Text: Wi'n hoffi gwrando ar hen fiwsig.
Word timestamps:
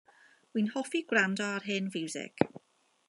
Wi'n 0.53 0.69
hoffi 0.77 1.01
gwrando 1.11 1.45
ar 1.59 1.67
hen 1.73 1.93
fiwsig. 1.97 2.47